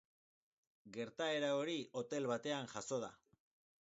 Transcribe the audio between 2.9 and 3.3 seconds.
da.